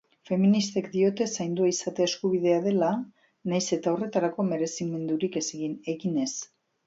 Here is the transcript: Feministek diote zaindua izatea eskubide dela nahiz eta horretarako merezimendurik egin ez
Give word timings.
Feministek 0.27 0.85
diote 0.93 1.25
zaindua 1.33 1.67
izatea 1.71 2.07
eskubide 2.11 2.55
dela 2.63 2.89
nahiz 3.53 3.67
eta 3.79 3.93
horretarako 3.97 4.47
merezimendurik 4.49 5.41
egin 5.97 6.19
ez 6.27 6.31